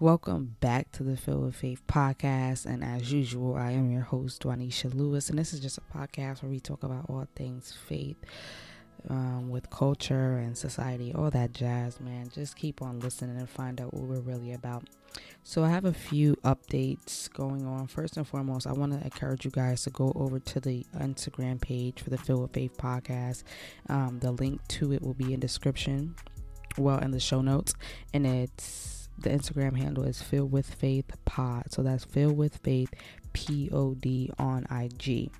[0.00, 2.64] Welcome back to the Filled with Faith podcast.
[2.64, 5.28] And as usual, I am your host, Dwanisha Lewis.
[5.28, 8.16] And this is just a podcast where we talk about all things faith
[9.10, 12.30] um, with culture and society, all that jazz, man.
[12.34, 14.84] Just keep on listening and find out what we're really about.
[15.42, 17.86] So, I have a few updates going on.
[17.86, 21.60] First and foremost, I want to encourage you guys to go over to the Instagram
[21.60, 23.42] page for the Filled with Faith podcast.
[23.90, 26.14] Um, the link to it will be in description,
[26.78, 27.74] well, in the show notes.
[28.14, 31.72] And it's the Instagram handle is Filled with Faith Pod.
[31.72, 32.92] So that's Filled with Faith
[33.32, 35.30] P O D on IG.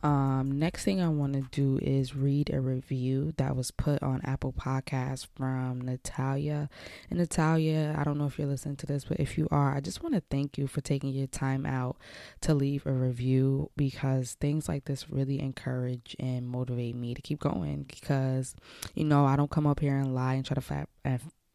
[0.00, 4.20] Um, next thing I want to do is read a review that was put on
[4.22, 6.70] Apple Podcasts from Natalia.
[7.10, 9.80] And Natalia, I don't know if you're listening to this, but if you are, I
[9.80, 11.96] just want to thank you for taking your time out
[12.42, 17.40] to leave a review because things like this really encourage and motivate me to keep
[17.40, 17.82] going.
[17.82, 18.54] Because,
[18.94, 20.88] you know, I don't come up here and lie and try to fab-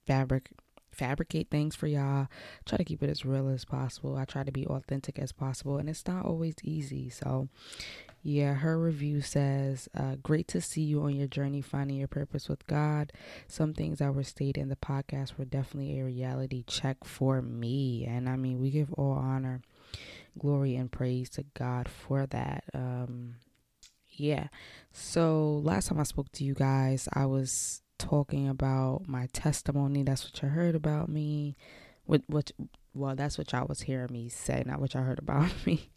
[0.06, 0.50] fabric
[0.94, 2.28] fabricate things for y'all.
[2.66, 4.16] Try to keep it as real as possible.
[4.16, 7.09] I try to be authentic as possible, and it's not always easy.
[7.09, 7.50] So,
[8.22, 12.48] yeah, her review says, uh, Great to see you on your journey finding your purpose
[12.48, 13.12] with God.
[13.48, 18.06] Some things that were stated in the podcast were definitely a reality check for me.
[18.06, 19.62] And I mean, we give all honor,
[20.39, 22.64] glory, and praise to God for that.
[22.73, 23.36] Um,
[24.16, 24.48] yeah.
[24.92, 30.04] So, last time I spoke to you guys, I was talking about my testimony.
[30.04, 31.56] That's what you heard about me.
[32.06, 32.52] What what
[32.94, 35.90] well, that's what y'all was hearing me say, not what y'all heard about me.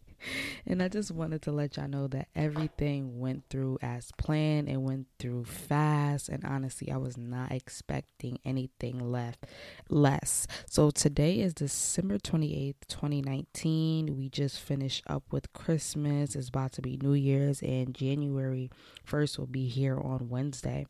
[0.65, 4.69] and I just wanted to let y'all know that everything went through as planned.
[4.69, 9.45] It went through fast, and honestly, I was not expecting anything left
[9.89, 10.47] less.
[10.65, 14.15] So today is December twenty eighth, twenty nineteen.
[14.17, 16.35] We just finished up with Christmas.
[16.35, 18.71] It's about to be New Year's, and January
[19.03, 20.87] first will be here on Wednesday.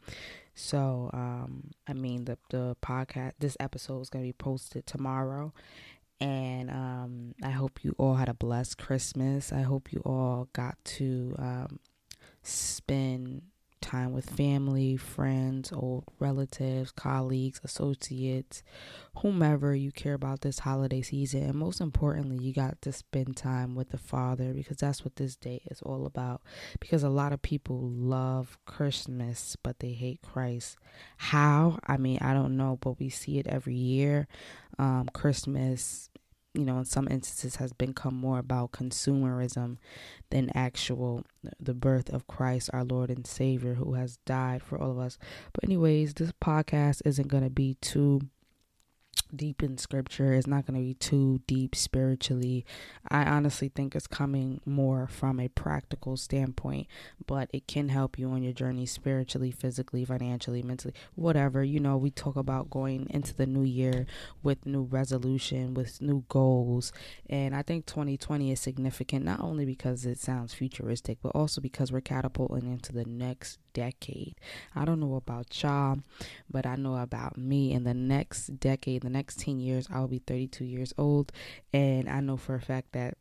[0.59, 5.53] So, um, I mean, the the podcast, this episode is gonna be posted tomorrow,
[6.19, 9.53] and um, I hope you all had a blessed Christmas.
[9.53, 11.79] I hope you all got to um,
[12.41, 13.43] spend
[13.81, 18.63] time with family, friends, old relatives, colleagues, associates,
[19.17, 21.43] whomever you care about this holiday season.
[21.43, 25.35] And most importantly, you got to spend time with the Father because that's what this
[25.35, 26.41] day is all about.
[26.79, 30.77] Because a lot of people love Christmas, but they hate Christ.
[31.17, 31.79] How?
[31.87, 34.27] I mean, I don't know, but we see it every year.
[34.79, 36.09] Um, Christmas
[36.57, 39.77] you know, in some instances has become more about consumerism
[40.31, 41.23] than actual
[41.59, 45.17] the birth of Christ, our Lord and Savior, who has died for all of us.
[45.53, 48.21] But anyways, this podcast isn't going to be too
[49.35, 50.33] deep in scripture.
[50.33, 52.65] It's not going to be too deep spiritually.
[53.09, 56.87] I honestly think it's coming more from a practical standpoint,
[57.25, 61.63] but it can help you on your journey spiritually, physically, financially, mentally, whatever.
[61.63, 64.05] You know, we talk about going into the new year
[64.43, 66.91] with new resolution, with new goals.
[67.29, 71.91] And I think 2020 is significant not only because it sounds futuristic, but also because
[71.91, 74.33] we're catapulting into the next decade.
[74.75, 75.99] I don't know about y'all,
[76.49, 77.71] but I know about me.
[77.71, 81.31] In the next decade, the next 10 years, I'll be 32 years old.
[81.71, 83.17] And I know for a fact that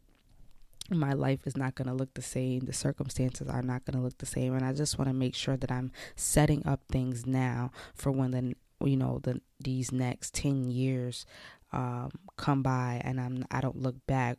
[0.91, 2.61] my life is not going to look the same.
[2.61, 4.55] The circumstances are not going to look the same.
[4.55, 8.31] And I just want to make sure that I'm setting up things now for when
[8.31, 11.25] the you know the these next 10 years
[11.73, 14.39] um, come by and I'm I don't look back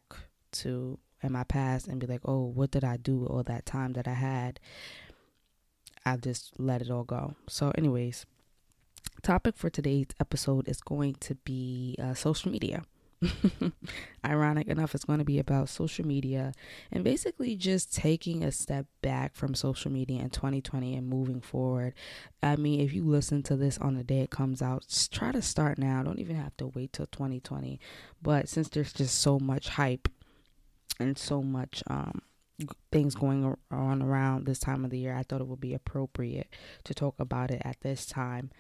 [0.64, 3.94] to in my past and be like, "Oh, what did I do all that time
[3.94, 4.60] that I had?"
[6.08, 7.36] I just let it all go.
[7.48, 8.26] So, anyways,
[9.22, 12.84] topic for today's episode is going to be uh, social media.
[14.26, 16.54] Ironic enough, it's going to be about social media
[16.92, 21.94] and basically just taking a step back from social media in 2020 and moving forward.
[22.42, 25.42] I mean, if you listen to this on the day it comes out, try to
[25.42, 26.04] start now.
[26.04, 27.80] Don't even have to wait till 2020.
[28.22, 30.08] But since there's just so much hype
[31.00, 32.22] and so much um,
[32.92, 36.48] things going on around this time of the year, I thought it would be appropriate
[36.86, 38.52] to talk about it at this time.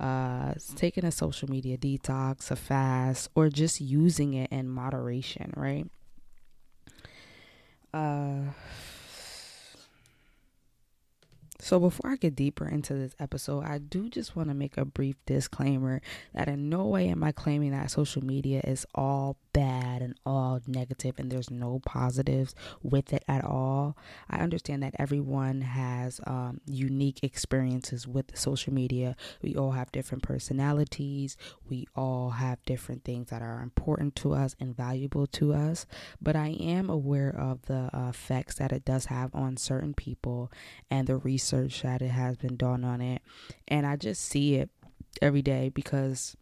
[0.00, 5.86] Uh, taking a social media detox, a fast, or just using it in moderation, right?
[7.92, 8.50] Uh,
[11.64, 14.84] so, before I get deeper into this episode, I do just want to make a
[14.84, 16.02] brief disclaimer
[16.34, 20.60] that in no way am I claiming that social media is all bad and all
[20.66, 23.96] negative and there's no positives with it at all.
[24.28, 29.16] I understand that everyone has um, unique experiences with social media.
[29.40, 34.54] We all have different personalities, we all have different things that are important to us
[34.60, 35.86] and valuable to us.
[36.20, 40.52] But I am aware of the effects that it does have on certain people
[40.90, 43.22] and the research that it has been done on it.
[43.68, 44.70] And I just see it
[45.22, 46.36] every day because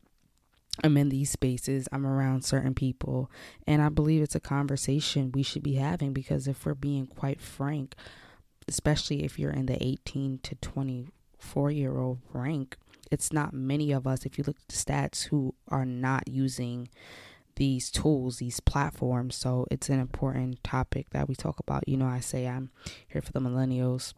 [0.82, 3.30] I'm in these spaces, I'm around certain people,
[3.66, 7.40] and I believe it's a conversation we should be having because if we're being quite
[7.40, 7.94] frank,
[8.66, 12.76] especially if you're in the 18 to 24 year old rank,
[13.10, 16.88] it's not many of us, if you look at the stats, who are not using
[17.56, 19.36] these tools, these platforms.
[19.36, 21.86] So it's an important topic that we talk about.
[21.86, 22.70] You know, I say I'm
[23.08, 24.14] here for the millennials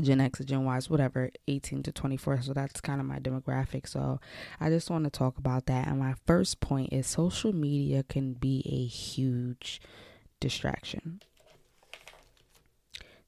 [0.00, 2.42] Gen X, Gen Y, whatever, 18 to 24.
[2.42, 3.88] So that's kind of my demographic.
[3.88, 4.20] So
[4.60, 5.86] I just want to talk about that.
[5.88, 9.80] And my first point is social media can be a huge
[10.40, 11.20] distraction.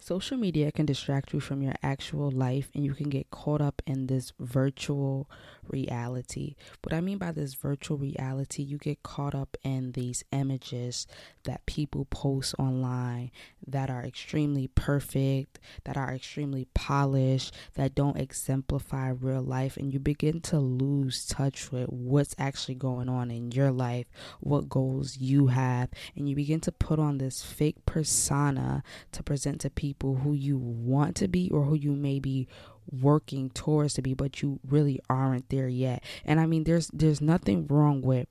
[0.09, 3.83] Social media can distract you from your actual life and you can get caught up
[3.87, 5.29] in this virtual
[5.69, 6.55] reality.
[6.83, 11.07] What I mean by this virtual reality, you get caught up in these images
[11.45, 13.33] that people post online
[13.73, 19.99] that are extremely perfect, that are extremely polished, that don't exemplify real life, and you
[19.99, 24.07] begin to lose touch with what's actually going on in your life,
[24.41, 28.83] what goals you have, and you begin to put on this fake persona
[29.13, 32.47] to present to people who you want to be or who you may be
[32.91, 36.03] working towards to be but you really aren't there yet.
[36.25, 38.27] And i mean there's there's nothing wrong with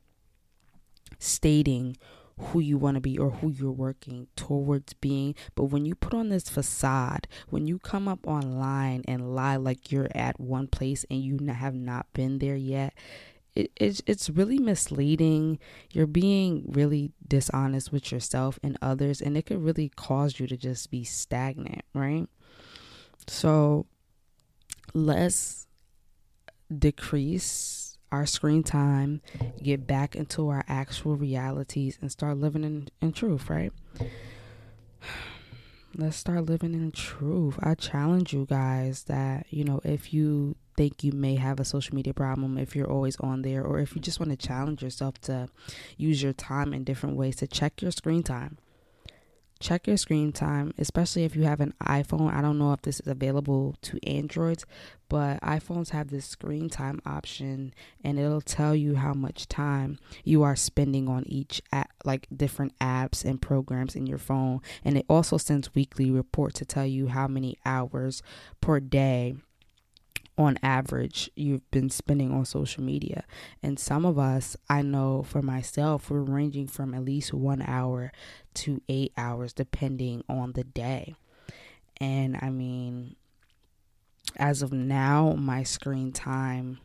[1.20, 1.96] stating
[2.40, 5.36] who you want to be or who you're working towards being.
[5.56, 9.92] But when you put on this facade, when you come up online and lie like
[9.92, 12.94] you're at one place and you have not been there yet,
[13.56, 15.58] it, it's, it's really misleading.
[15.92, 20.58] You're being really dishonest with yourself and others, and it could really cause you to
[20.58, 22.28] just be stagnant, right?
[23.28, 23.88] So
[24.94, 25.66] let's
[26.78, 27.77] decrease
[28.12, 29.22] our screen time,
[29.62, 33.74] get back into our actual realities, and start living in, in truth, right?
[35.96, 37.58] Let's start living in truth.
[37.62, 41.96] I challenge you guys that, you know, if you think you may have a social
[41.96, 45.20] media problem if you're always on there, or if you just want to challenge yourself
[45.22, 45.50] to
[45.98, 48.58] use your time in different ways to check your screen time.
[49.60, 52.34] Check your screen time, especially if you have an iPhone.
[52.34, 54.66] I don't know if this is available to Androids,
[55.10, 57.74] but iPhones have this screen time option
[58.04, 62.78] and it'll tell you how much time you are spending on each app, like different
[62.80, 64.62] apps and programs in your phone.
[64.84, 68.22] And it also sends weekly reports to tell you how many hours
[68.62, 69.36] per day
[70.38, 73.24] on average you've been spending on social media.
[73.64, 78.12] And some of us, I know for myself, we're ranging from at least one hour
[78.56, 81.16] to eight hours, depending on the day.
[82.00, 83.16] And I mean,
[84.38, 86.80] as of now, my screen time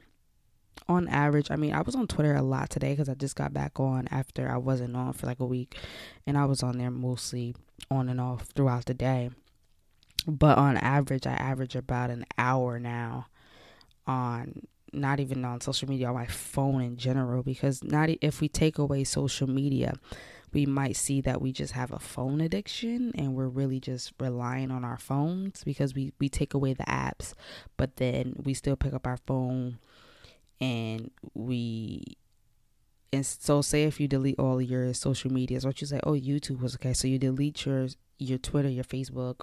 [0.88, 3.52] on average, I mean, I was on Twitter a lot today because I just got
[3.52, 5.76] back on after I wasn't on for like a week.
[6.26, 7.54] And I was on there mostly
[7.90, 9.30] on and off throughout the day.
[10.26, 13.26] But on average, I average about an hour now
[14.06, 14.62] on
[14.92, 18.78] not even on social media on my phone in general because not if we take
[18.78, 19.94] away social media
[20.52, 24.70] we might see that we just have a phone addiction and we're really just relying
[24.70, 27.32] on our phones because we we take away the apps
[27.76, 29.78] but then we still pick up our phone
[30.60, 32.02] and we
[33.12, 36.60] and so say if you delete all your social medias what you say oh youtube
[36.60, 36.92] was okay.
[36.92, 37.88] So you delete your
[38.18, 39.40] your twitter your facebook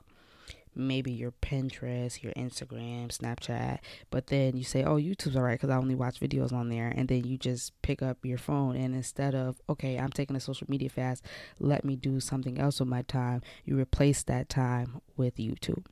[0.75, 3.79] maybe your Pinterest, your Instagram, Snapchat,
[4.09, 6.87] but then you say, oh, YouTube's all right because I only watch videos on there.
[6.95, 10.39] And then you just pick up your phone and instead of, okay, I'm taking a
[10.39, 11.23] social media fast,
[11.59, 15.85] let me do something else with my time, you replace that time with YouTube.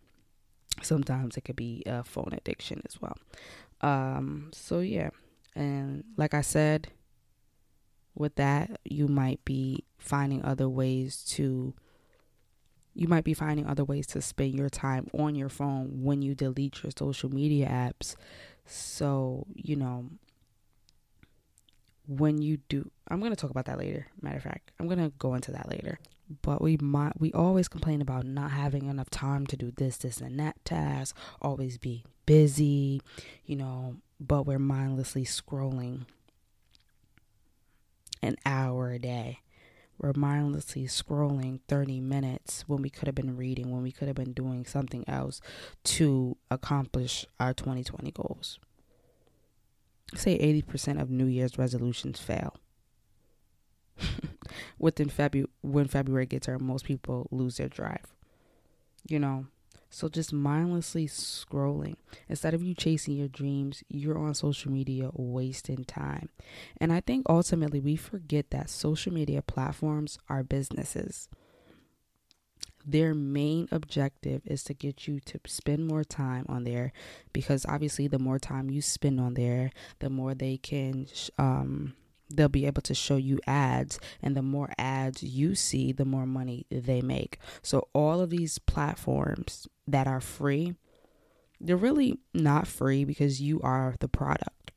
[0.82, 3.18] Sometimes it could be a phone addiction as well.
[3.82, 5.10] Um, so, yeah.
[5.56, 6.90] And like I said,
[8.14, 11.74] with that, you might be finding other ways to
[12.98, 16.34] you might be finding other ways to spend your time on your phone when you
[16.34, 18.16] delete your social media apps.
[18.66, 20.10] So, you know,
[22.08, 24.08] when you do, I'm going to talk about that later.
[24.20, 26.00] Matter of fact, I'm going to go into that later.
[26.42, 30.20] But we might, we always complain about not having enough time to do this, this,
[30.20, 33.02] and that task, always be busy,
[33.46, 36.08] you know, but we're mindlessly scrolling
[38.24, 39.42] an hour a day
[40.00, 44.16] we're mindlessly scrolling 30 minutes when we could have been reading, when we could have
[44.16, 45.42] been doing something else
[45.84, 48.60] to accomplish our 2020 goals.
[50.14, 52.56] Say 80% of New Year's resolutions fail.
[54.80, 58.14] Within February, when February gets here, most people lose their drive.
[59.08, 59.48] You know,
[59.90, 61.96] so just mindlessly scrolling.
[62.30, 66.30] Instead of you chasing your dreams, you're on social media wasting time.
[66.80, 71.30] And I think ultimately we forget that social media platforms are businesses.
[72.86, 76.94] their main objective is to get you to spend more time on there
[77.34, 81.06] because obviously the more time you spend on there the more they can
[81.38, 81.94] um
[82.30, 86.26] they'll be able to show you ads and the more ads you see the more
[86.26, 87.40] money they make.
[87.62, 90.76] So all of these platforms that are free
[91.60, 94.72] they're really not free because you are the product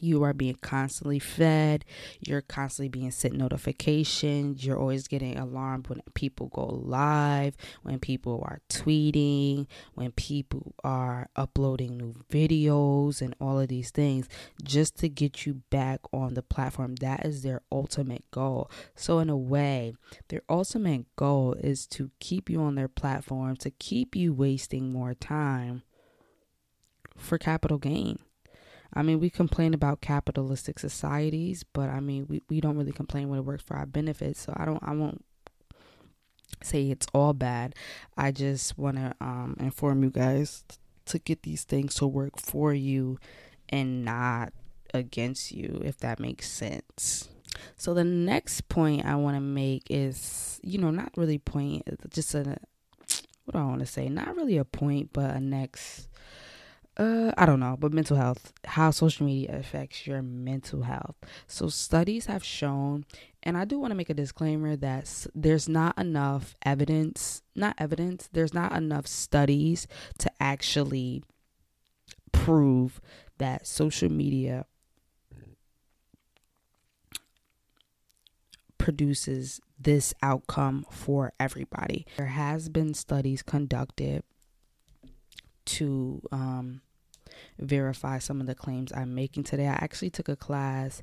[0.00, 1.84] you are being constantly fed
[2.20, 8.42] you're constantly being sent notifications you're always getting alarmed when people go live when people
[8.46, 14.28] are tweeting when people are uploading new videos and all of these things
[14.62, 16.96] just to get you back on the platform.
[16.96, 18.70] That is their ultimate goal.
[18.94, 19.94] So in a way
[20.28, 25.14] their ultimate goal is to keep you on their platform to keep you wasting more
[25.14, 25.82] time
[27.16, 28.18] for capital gain
[28.94, 33.28] I mean, we complain about capitalistic societies, but I mean, we, we don't really complain
[33.28, 34.40] when it works for our benefits.
[34.40, 35.24] So I don't, I won't
[36.62, 37.74] say it's all bad.
[38.16, 40.64] I just want to um, inform you guys
[41.06, 43.18] to get these things to work for you
[43.68, 44.52] and not
[44.94, 47.28] against you, if that makes sense.
[47.76, 52.34] So the next point I want to make is, you know, not really point, just
[52.34, 52.56] a,
[53.44, 54.08] what do I want to say?
[54.08, 56.08] Not really a point, but a next
[56.98, 61.14] uh, I don't know, but mental health, how social media affects your mental health.
[61.46, 63.04] So, studies have shown,
[63.42, 68.28] and I do want to make a disclaimer that there's not enough evidence, not evidence,
[68.32, 69.86] there's not enough studies
[70.18, 71.22] to actually
[72.32, 73.00] prove
[73.38, 74.66] that social media
[78.76, 82.06] produces this outcome for everybody.
[82.16, 84.24] There has been studies conducted
[85.66, 86.80] to um,
[87.58, 89.66] verify some of the claims I'm making today.
[89.66, 91.02] I actually took a class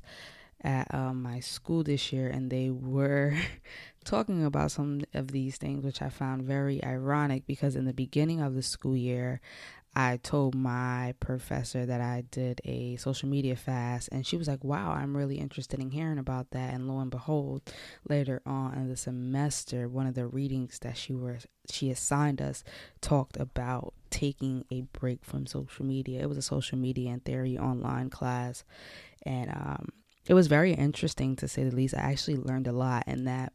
[0.62, 3.34] at um, my school this year and they were
[4.04, 8.40] talking about some of these things, which I found very ironic because in the beginning
[8.40, 9.40] of the school year,
[9.98, 14.62] I told my professor that I did a social media fast, and she was like,
[14.62, 16.74] Wow, I'm really interested in hearing about that.
[16.74, 17.62] And lo and behold,
[18.06, 22.62] later on in the semester, one of the readings that she was she assigned us
[23.00, 26.20] talked about taking a break from social media.
[26.20, 28.64] It was a social media and theory online class,
[29.22, 29.88] and um,
[30.28, 31.94] it was very interesting to say the least.
[31.94, 33.54] I actually learned a lot, and that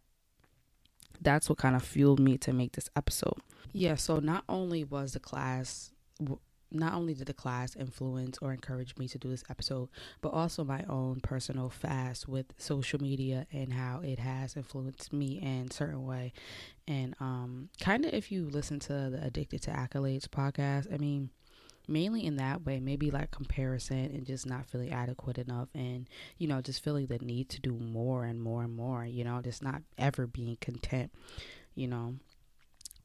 [1.21, 3.37] that's what kind of fueled me to make this episode.
[3.73, 5.91] Yeah, so not only was the class
[6.71, 9.89] not only did the class influence or encourage me to do this episode,
[10.21, 15.39] but also my own personal fast with social media and how it has influenced me
[15.41, 16.31] in certain way.
[16.87, 21.29] And um, kind of if you listen to the Addicted to Accolades podcast, I mean,
[21.87, 26.47] mainly in that way, maybe like comparison and just not feeling adequate enough and, you
[26.47, 29.61] know, just feeling the need to do more and more and more, you know, just
[29.61, 31.11] not ever being content,
[31.75, 32.15] you know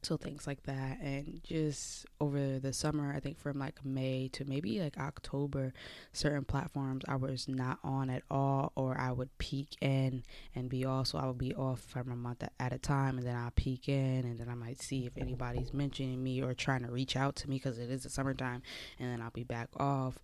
[0.07, 0.99] so things like that.
[1.01, 5.73] And just over the summer i think from like may to maybe like october
[6.13, 10.23] certain platforms i was not on at all or i would peek in
[10.55, 11.07] and be off.
[11.07, 13.87] So i would be off from a month at a time and then i'll peek
[13.89, 17.35] in and then i might see if anybody's mentioning me or trying to reach out
[17.37, 18.61] to me because it is the summertime
[18.99, 20.17] and then i'll be back off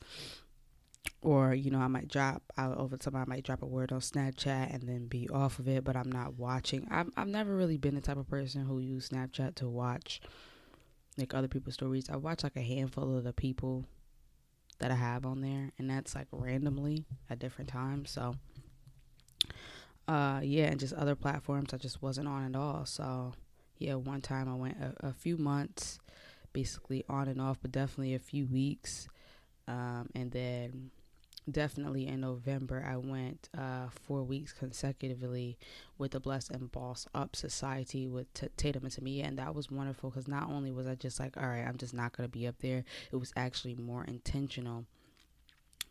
[1.21, 3.99] or you know i might drop out over time i might drop a word on
[3.99, 6.87] snapchat and then be off of it but i'm not watching.
[6.91, 10.21] I've, I've never really been the type of person who use snapchat to watch
[11.17, 12.09] like other people's stories.
[12.09, 13.85] I watch like a handful of the people
[14.79, 18.35] that i have on there and that's like randomly at different times so
[20.07, 22.85] uh yeah and just other platforms i just wasn't on at all.
[22.85, 23.33] So
[23.77, 25.99] yeah one time i went a, a few months
[26.53, 29.07] basically on and off but definitely a few weeks
[29.67, 30.91] um, and then
[31.49, 35.57] definitely in November, I went uh, four weeks consecutively
[35.97, 39.69] with the Blessed and Boss Up Society with T- Tatum and Tamia, and that was
[39.71, 42.47] wonderful because not only was I just like, all right, I'm just not gonna be
[42.47, 42.83] up there.
[43.11, 44.85] It was actually more intentional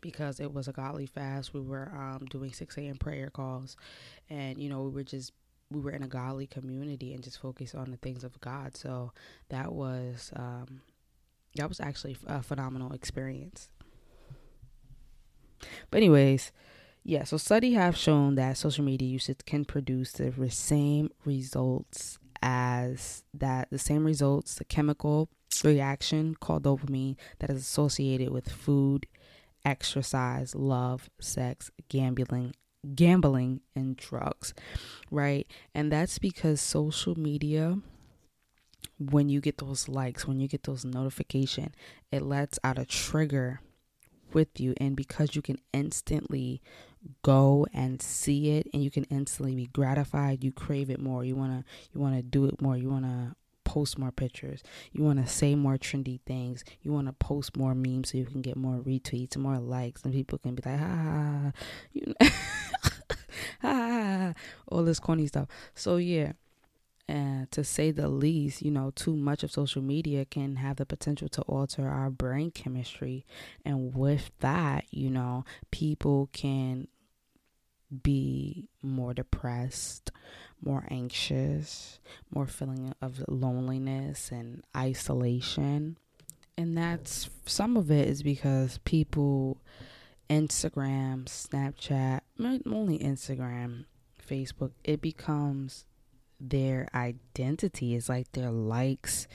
[0.01, 1.53] because it was a godly fast.
[1.53, 2.97] We were um, doing 6 a.m.
[2.97, 3.77] prayer calls,
[4.29, 5.31] and you know we were just
[5.71, 8.75] we were in a godly community and just focused on the things of God.
[8.77, 9.11] So
[9.49, 10.81] that was um,
[11.55, 13.69] that was actually a phenomenal experience.
[15.91, 16.51] But anyways,
[17.03, 23.23] yeah, so study have shown that social media usage can produce the same results as
[23.33, 25.29] that the same results, the chemical
[25.63, 29.05] reaction called dopamine that is associated with food,
[29.65, 32.53] exercise, love, sex, gambling,
[32.95, 34.53] gambling and drugs,
[35.11, 35.47] right?
[35.73, 37.77] And that's because social media
[39.11, 41.73] when you get those likes, when you get those notification,
[42.11, 43.61] it lets out a trigger
[44.33, 46.61] with you and because you can instantly
[47.21, 51.23] go and see it and you can instantly be gratified, you crave it more.
[51.23, 52.77] You want to you want to do it more.
[52.77, 54.61] You want to post more pictures.
[54.91, 56.63] You want to say more trendy things.
[56.81, 60.13] You want to post more memes so you can get more retweets, more likes, and
[60.13, 61.51] people can be like, ah,
[61.91, 62.29] you know,
[63.63, 64.33] ah,
[64.67, 65.47] all this corny stuff.
[65.75, 66.33] So yeah,
[67.07, 71.29] to say the least, you know, too much of social media can have the potential
[71.29, 73.25] to alter our brain chemistry.
[73.63, 76.87] And with that, you know, people can
[78.01, 80.11] be more depressed,
[80.61, 81.99] more anxious,
[82.33, 85.97] more feeling of loneliness and isolation.
[86.57, 89.57] And that's some of it is because people,
[90.29, 93.85] Instagram, Snapchat, only Instagram,
[94.27, 95.85] Facebook, it becomes
[96.49, 97.95] their identity.
[97.95, 99.27] It's like their likes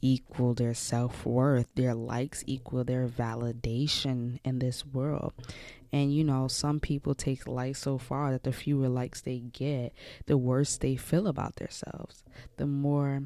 [0.00, 5.32] equal their self worth, their likes equal their validation in this world.
[5.92, 9.92] And you know, some people take likes so far that the fewer likes they get,
[10.26, 12.24] the worse they feel about themselves.
[12.56, 13.22] The more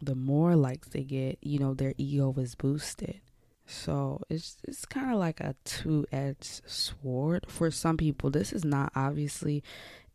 [0.00, 3.20] the more likes they get, you know, their ego is boosted.
[3.64, 8.30] So it's it's kind of like a two-edged sword for some people.
[8.30, 9.62] This is not obviously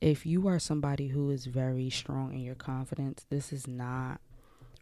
[0.01, 4.20] if you are somebody who is very strong in your confidence, this is not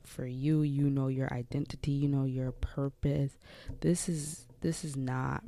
[0.03, 0.61] for you.
[0.61, 3.37] You know your identity, you know your purpose.
[3.81, 5.43] This is this is not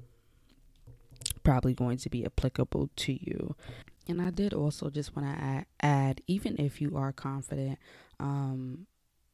[1.44, 3.56] probably going to be applicable to you.
[4.08, 7.78] And I did also just want to add, add even if you are confident,
[8.20, 8.88] um,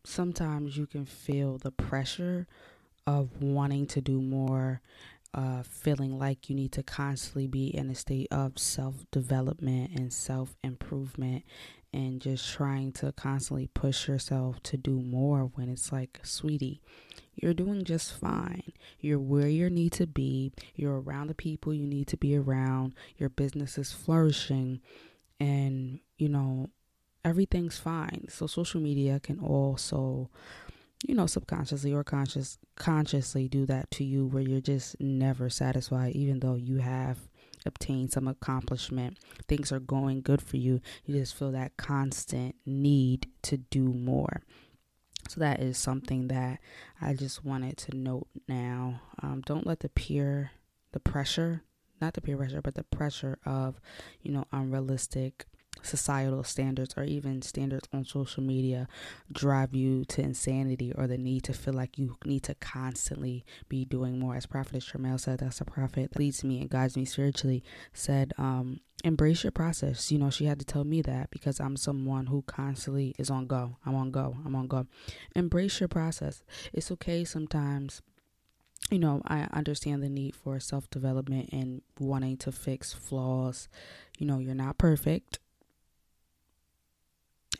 [0.03, 2.47] sometimes you can feel the pressure
[3.05, 4.81] of wanting to do more
[5.33, 10.13] uh, feeling like you need to constantly be in a state of self development and
[10.13, 11.43] self improvement
[11.93, 16.81] and just trying to constantly push yourself to do more when it's like, sweetie,
[17.35, 18.73] you're doing just fine.
[18.99, 20.51] You're where you need to be.
[20.75, 22.93] You're around the people you need to be around.
[23.17, 24.81] Your business is flourishing.
[25.39, 26.69] And, you know,
[27.23, 28.25] everything's fine.
[28.29, 30.29] So, social media can also
[31.03, 36.15] you know subconsciously or conscious consciously do that to you where you're just never satisfied
[36.15, 37.17] even though you have
[37.65, 39.17] obtained some accomplishment.
[39.47, 40.81] Things are going good for you.
[41.05, 44.41] You just feel that constant need to do more.
[45.29, 46.59] So that is something that
[46.99, 49.01] i just wanted to note now.
[49.21, 50.51] Um, don't let the peer
[50.91, 51.63] the pressure
[52.01, 53.79] not the peer pressure but the pressure of
[54.21, 55.45] you know unrealistic
[55.83, 58.87] societal standards or even standards on social media
[59.31, 63.85] drive you to insanity or the need to feel like you need to constantly be
[63.85, 64.35] doing more.
[64.35, 68.33] As Prophet Tremel said, that's a prophet that leads me and guides me spiritually, said,
[68.37, 70.11] um, embrace your process.
[70.11, 73.47] You know, she had to tell me that because I'm someone who constantly is on
[73.47, 73.77] go.
[73.85, 74.37] I'm on go.
[74.45, 74.87] I'm on go.
[75.35, 76.43] Embrace your process.
[76.73, 78.01] It's okay sometimes
[78.91, 83.69] you know, I understand the need for self development and wanting to fix flaws.
[84.19, 85.39] You know, you're not perfect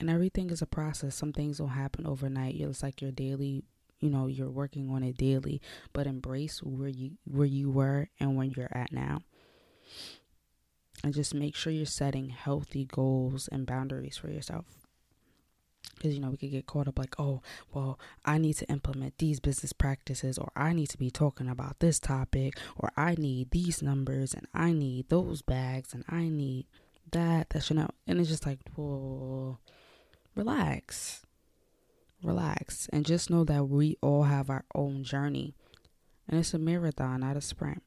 [0.04, 1.16] and everything is a process.
[1.16, 2.60] Some things will happen overnight.
[2.60, 3.64] It's like your daily,
[4.02, 5.62] you know, you're working on it daily,
[5.94, 9.22] but embrace where you where you were and where you're at now.
[11.06, 14.66] And just make sure you're setting healthy goals and boundaries for yourself.
[15.96, 17.42] Because, you know, we could get caught up like, oh,
[17.74, 21.80] well, I need to implement these business practices, or I need to be talking about
[21.80, 26.66] this topic, or I need these numbers, and I need those bags, and I need
[27.14, 27.52] that.
[27.52, 27.96] That should not.
[28.06, 29.60] And it's just like, whoa,
[30.36, 31.26] relax.
[32.24, 32.90] Relax.
[32.92, 35.54] And just know that we all have our own journey.
[36.28, 37.84] And it's a marathon, not a sprint.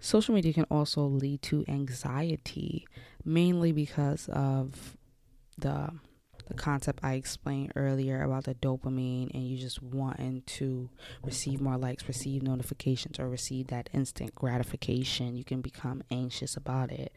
[0.00, 2.86] Social media can also lead to anxiety,
[3.24, 4.96] mainly because of
[5.58, 5.90] the
[6.50, 10.90] the concept I explained earlier about the dopamine and you just wanting to
[11.22, 16.90] receive more likes, receive notifications, or receive that instant gratification, you can become anxious about
[16.90, 17.12] it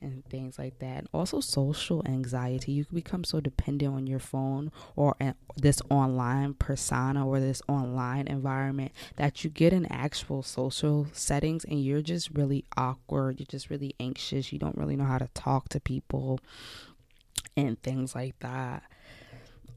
[0.00, 1.06] and things like that.
[1.12, 2.72] Also, social anxiety.
[2.72, 5.16] You can become so dependent on your phone or
[5.56, 11.82] this online persona or this online environment that you get in actual social settings and
[11.82, 13.40] you're just really awkward.
[13.40, 14.52] You're just really anxious.
[14.52, 16.40] You don't really know how to talk to people
[17.56, 18.82] and things like that.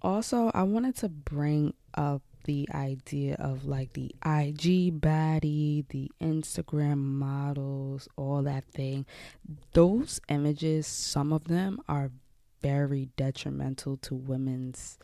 [0.03, 6.97] Also, I wanted to bring up the idea of like the IG baddie, the Instagram
[6.97, 9.05] models, all that thing.
[9.73, 12.11] Those images, some of them are
[12.61, 14.97] very detrimental to women's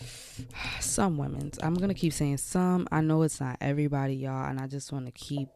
[0.80, 1.58] some women's.
[1.62, 2.88] I'm going to keep saying some.
[2.90, 5.48] I know it's not everybody, y'all, and I just want to keep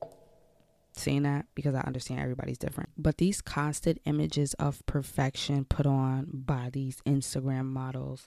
[0.98, 2.90] saying that because I understand everybody's different.
[2.96, 8.26] But these constant images of perfection put on by these Instagram models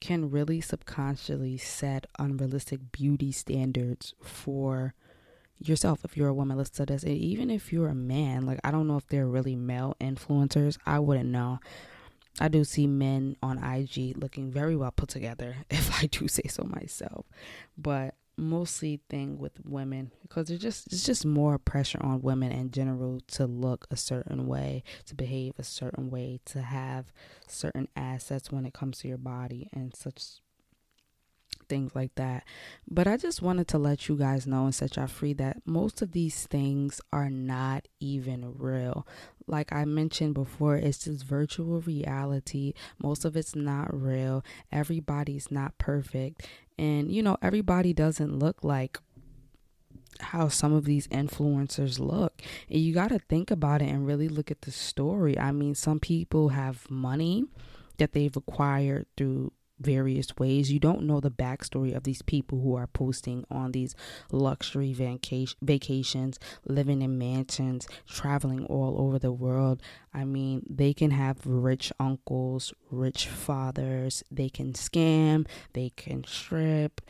[0.00, 4.94] can really subconsciously set unrealistic beauty standards for
[5.60, 8.70] yourself if you're a woman let's say this even if you're a man like i
[8.70, 11.58] don't know if they're really male influencers i wouldn't know
[12.40, 16.44] I do see men on IG looking very well put together, if I do say
[16.48, 17.26] so myself.
[17.76, 22.70] But mostly thing with women because there's just it's just more pressure on women in
[22.70, 27.12] general to look a certain way, to behave a certain way, to have
[27.46, 30.40] certain assets when it comes to your body and such
[31.68, 32.44] things like that.
[32.88, 36.02] But I just wanted to let you guys know and set y'all free that most
[36.02, 39.06] of these things are not even real.
[39.46, 42.74] Like I mentioned before, it's just virtual reality.
[42.98, 44.44] Most of it's not real.
[44.72, 46.46] Everybody's not perfect.
[46.78, 48.98] And, you know, everybody doesn't look like
[50.20, 52.42] how some of these influencers look.
[52.68, 55.38] And you got to think about it and really look at the story.
[55.38, 57.44] I mean, some people have money
[57.98, 60.72] that they've acquired through various ways.
[60.72, 63.94] You don't know the backstory of these people who are posting on these
[64.30, 69.82] luxury vacation vacations, living in mansions, traveling all over the world.
[70.12, 77.00] I mean, they can have rich uncles, rich fathers, they can scam, they can strip.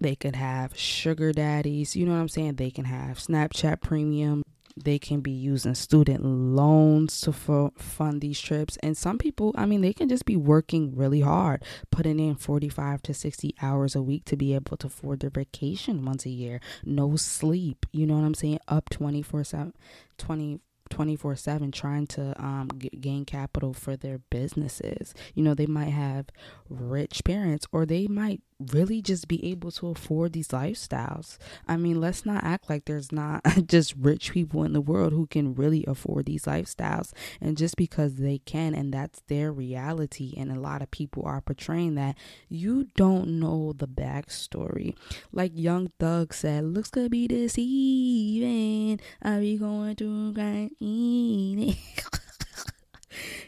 [0.00, 2.56] They could have sugar daddies, you know what I'm saying?
[2.56, 4.43] They can have Snapchat premium
[4.76, 8.76] they can be using student loans to f- fund these trips.
[8.82, 13.02] And some people, I mean, they can just be working really hard, putting in 45
[13.02, 16.60] to 60 hours a week to be able to afford their vacation once a year.
[16.84, 18.58] No sleep, you know what I'm saying?
[18.68, 19.74] Up 24 7,
[20.18, 20.60] 20
[20.90, 25.14] 24 7 trying to um, g- gain capital for their businesses.
[25.34, 26.26] You know, they might have
[26.68, 31.36] rich parents or they might really just be able to afford these lifestyles.
[31.68, 35.26] I mean, let's not act like there's not just rich people in the world who
[35.26, 37.12] can really afford these lifestyles.
[37.40, 41.40] And just because they can and that's their reality, and a lot of people are
[41.40, 42.16] portraying that,
[42.48, 44.96] you don't know the backstory.
[45.32, 49.00] Like Young Thug said, looks could be deceiving.
[49.20, 50.70] I be going through grind.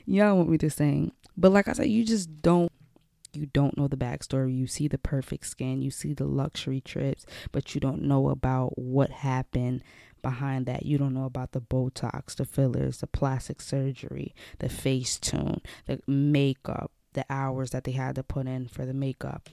[0.06, 1.12] Y'all want me to sing.
[1.36, 2.72] But like I said, you just don't
[3.36, 4.56] you don't know the backstory.
[4.56, 8.78] You see the perfect skin, you see the luxury trips, but you don't know about
[8.78, 9.82] what happened
[10.22, 10.84] behind that.
[10.84, 16.00] You don't know about the Botox, the fillers, the plastic surgery, the face tune, the
[16.06, 19.48] makeup, the hours that they had to put in for the makeup.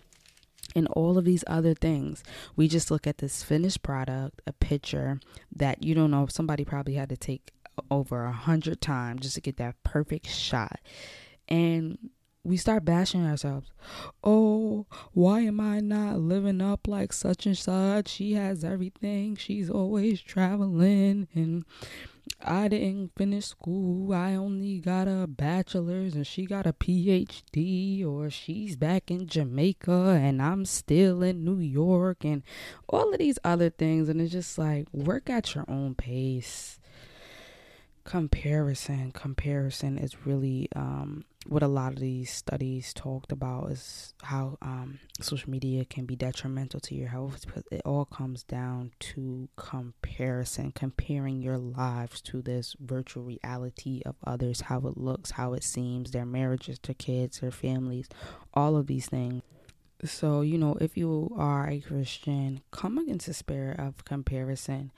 [0.75, 2.23] And all of these other things.
[2.55, 5.19] We just look at this finished product, a picture
[5.55, 7.51] that you don't know, somebody probably had to take
[7.91, 10.79] over a hundred times just to get that perfect shot.
[11.47, 11.97] And
[12.43, 13.71] we start bashing ourselves.
[14.23, 18.09] Oh, why am I not living up like such and such?
[18.09, 19.37] She has everything.
[19.37, 21.63] She's always traveling and
[22.43, 24.13] I didn't finish school.
[24.13, 30.19] I only got a bachelor's and she got a PhD or she's back in Jamaica
[30.21, 32.43] and I'm still in New York and
[32.89, 36.79] all of these other things and it's just like work at your own pace
[38.03, 44.57] comparison comparison is really um, what a lot of these studies talked about is how
[44.61, 49.49] um, social media can be detrimental to your health because it all comes down to
[49.55, 55.63] comparison comparing your lives to this virtual reality of others how it looks how it
[55.63, 58.07] seems their marriages their kids their families
[58.53, 59.41] all of these things
[60.05, 64.91] so, you know, if you are a Christian, come against the spirit of comparison.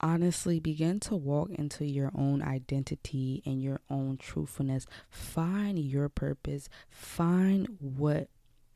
[0.00, 4.86] Honestly, begin to walk into your own identity and your own truthfulness.
[5.08, 6.68] Find your purpose.
[6.90, 8.28] Find what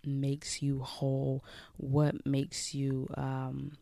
[0.05, 1.45] makes you whole,
[1.77, 3.73] what makes you um,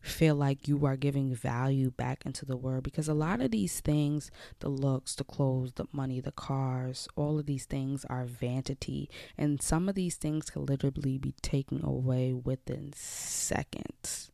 [0.00, 3.80] feel like you are giving value back into the world because a lot of these
[3.80, 9.10] things the looks the clothes the money the cars all of these things are vanity
[9.36, 14.30] and some of these things can literally be taken away within seconds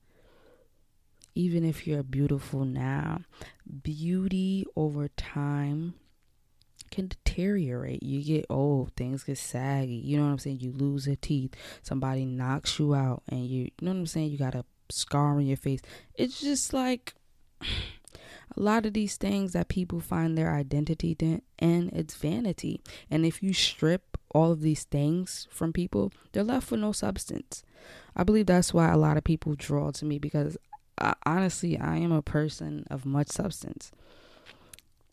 [1.35, 3.21] even if you're beautiful now
[3.83, 5.95] beauty over time
[6.93, 8.03] can deteriorate.
[8.03, 9.95] You get old, things get saggy.
[9.95, 10.61] You know what I'm saying?
[10.61, 11.55] You lose your teeth.
[11.83, 14.31] Somebody knocks you out, and you, you know what I'm saying?
[14.31, 15.81] You got a scar on your face.
[16.15, 17.15] It's just like
[17.61, 17.67] a
[18.57, 22.81] lot of these things that people find their identity in, and it's vanity.
[23.11, 27.65] And if you strip all of these things from people, they're left with no substance.
[28.15, 30.57] I believe that's why a lot of people draw to me because
[31.25, 33.91] Honestly, I am a person of much substance.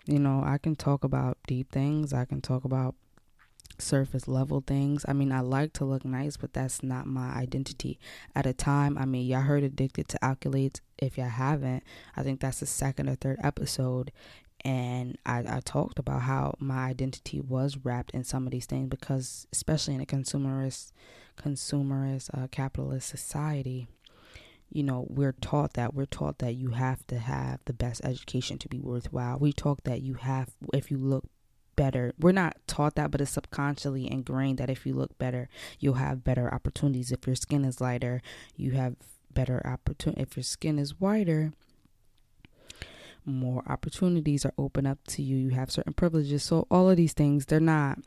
[0.06, 2.96] You know, I can talk about deep things, I can talk about
[3.82, 5.06] surface level things.
[5.08, 8.00] I mean, I like to look nice, but that's not my identity.
[8.36, 10.82] At a time, I mean, y'all heard Addicted to Accolades.
[10.98, 11.84] If y'all haven't,
[12.16, 14.12] I think that's the second or third episode.
[14.66, 18.90] And I, I talked about how my identity was wrapped in some of these things
[18.90, 20.92] because, especially in a consumerist,
[21.38, 23.88] consumerist, uh, capitalist society,
[24.72, 28.58] you know, we're taught that we're taught that you have to have the best education
[28.60, 29.40] to be worthwhile.
[29.40, 31.26] We talk that you have, if you look
[31.80, 32.14] better.
[32.20, 35.48] We're not taught that, but it's subconsciously ingrained that if you look better,
[35.80, 37.10] you'll have better opportunities.
[37.10, 38.22] If your skin is lighter,
[38.58, 38.96] you have
[39.34, 40.22] better opportunity.
[40.22, 41.54] If your skin is whiter,
[43.26, 45.38] more opportunities are open up to you.
[45.38, 46.44] You have certain privileges.
[46.44, 48.00] So all of these things, they're not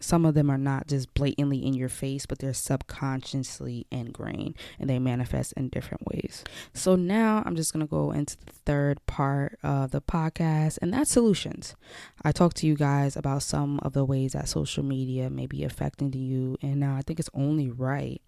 [0.00, 4.88] some of them are not just blatantly in your face, but they're subconsciously ingrained and
[4.88, 6.44] they manifest in different ways.
[6.72, 10.92] So now I'm just going to go into the third part of the podcast, and
[10.92, 11.74] that's solutions.
[12.22, 15.64] I talked to you guys about some of the ways that social media may be
[15.64, 18.22] affecting you, and now I think it's only right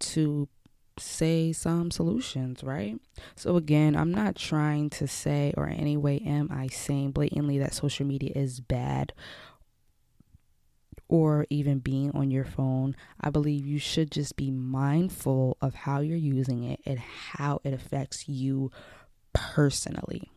[0.00, 0.48] to
[0.98, 3.00] say some solutions, right?
[3.36, 7.58] So, again, I'm not trying to say, or in any way am I saying blatantly
[7.58, 9.12] that social media is bad
[11.08, 12.94] or even being on your phone.
[13.20, 17.72] I believe you should just be mindful of how you're using it and how it
[17.72, 18.70] affects you
[19.32, 20.30] personally.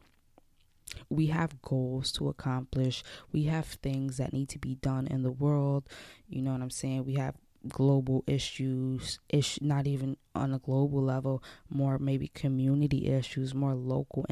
[1.10, 3.04] We have goals to accomplish.
[3.32, 5.88] We have things that need to be done in the world.
[6.28, 7.06] You know what I'm saying?
[7.06, 7.36] We have
[7.68, 14.26] global issues, ish, not even on a global level, more maybe community issues, more local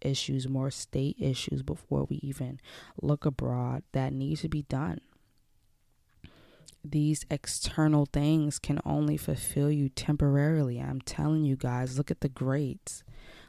[0.00, 2.58] issues, more state issues before we even
[3.02, 5.00] look abroad that need to be done
[6.84, 10.80] these external things can only fulfill you temporarily.
[10.80, 13.02] I'm telling you guys, look at the greats.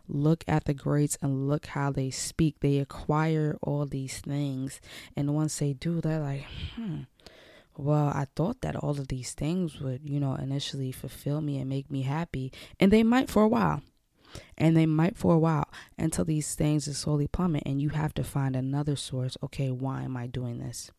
[0.08, 2.60] Look at the greats and look how they speak.
[2.60, 4.82] They acquire all these things.
[5.16, 7.02] And once they do, they're like, hmm,
[7.78, 11.70] well, I thought that all of these things would, you know, initially fulfill me and
[11.70, 12.52] make me happy.
[12.80, 13.82] And they might for a while.
[14.58, 18.24] And they might for a while until these things slowly plummet and you have to
[18.24, 19.38] find another source.
[19.44, 20.92] Okay, why am I doing this?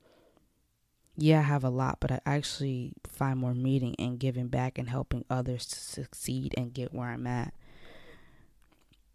[1.17, 4.89] Yeah, I have a lot, but I actually find more meaning in giving back and
[4.89, 7.53] helping others to succeed and get where I'm at.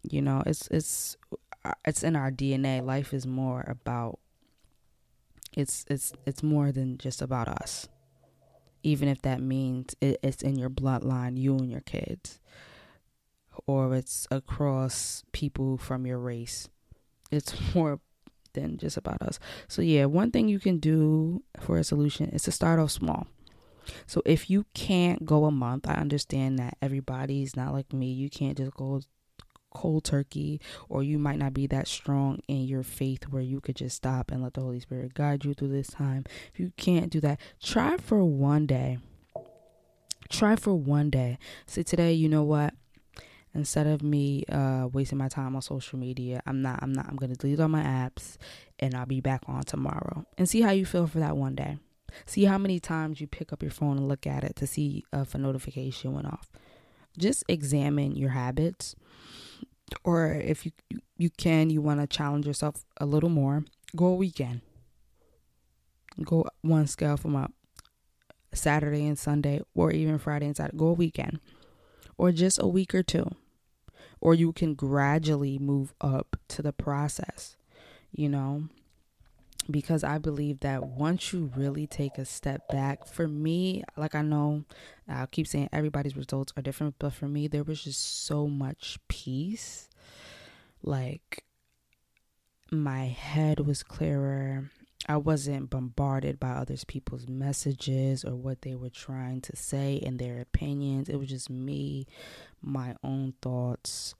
[0.02, 1.16] You know, it's it's
[1.64, 2.84] uh, it's in our DNA.
[2.84, 4.20] Life is more about
[5.56, 7.88] it's it's it's more than just about us.
[8.84, 12.38] Even if that means it, it's in your bloodline, you and your kids,
[13.66, 16.68] or it's across people from your race.
[17.32, 17.98] It's more
[18.54, 19.38] than just about us.
[19.68, 23.26] So, yeah, one thing you can do for a solution is to start off small.
[24.06, 28.12] So, if you can't go a month, I understand that everybody's not like me.
[28.12, 29.00] You can't just go
[29.70, 33.76] cold turkey, or you might not be that strong in your faith where you could
[33.76, 36.24] just stop and let the Holy Spirit guide you through this time.
[36.52, 38.98] If you can't do that, try for one day.
[40.28, 41.38] Try for one day.
[41.66, 42.74] Say today, you know what?
[43.58, 47.16] Instead of me uh, wasting my time on social media i'm not i'm not i'm
[47.16, 48.36] gonna delete all my apps
[48.78, 50.24] and i'll be back on tomorrow.
[50.36, 51.78] And see how you feel for that one day.
[52.26, 55.04] See how many times you pick up your phone and look at it to see
[55.12, 56.50] if a notification went off.
[57.18, 58.94] Just examine your habits.
[60.04, 60.72] Or if you
[61.16, 63.64] you can you want to challenge yourself a little more
[63.96, 64.60] go a weekend.
[66.24, 67.52] Go one scale from up
[68.54, 71.40] saturday and sunday or even friday and saturday go a weekend.
[72.16, 73.30] Or just a week or two.
[74.20, 77.56] Or you can gradually move up to the process,
[78.10, 78.64] you know?
[79.70, 84.22] Because I believe that once you really take a step back, for me, like I
[84.22, 84.64] know
[85.06, 88.98] I'll keep saying everybody's results are different, but for me, there was just so much
[89.08, 89.88] peace.
[90.82, 91.44] Like,
[92.70, 94.70] my head was clearer.
[95.08, 100.18] I wasn't bombarded by other people's messages or what they were trying to say and
[100.18, 101.08] their opinions.
[101.08, 102.06] It was just me,
[102.60, 104.14] my own thoughts,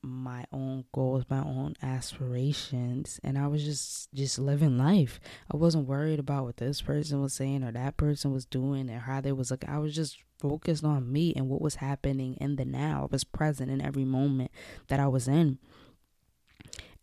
[0.00, 5.18] my own goals, my own aspirations, and I was just just living life.
[5.52, 9.00] I wasn't worried about what this person was saying or that person was doing or
[9.00, 9.70] how they was looking.
[9.70, 13.02] I was just focused on me and what was happening in the now.
[13.02, 14.52] I was present in every moment
[14.86, 15.58] that I was in.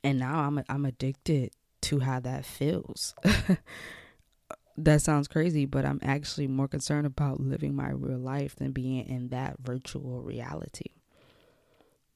[0.03, 3.15] And now I'm I'm addicted to how that feels.
[4.77, 9.05] that sounds crazy, but I'm actually more concerned about living my real life than being
[9.05, 10.91] in that virtual reality.